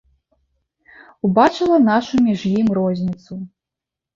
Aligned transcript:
Убачыла 1.29 1.77
нашу 1.91 2.15
між 2.29 2.41
ім 2.59 2.67
розніцу. 2.79 3.33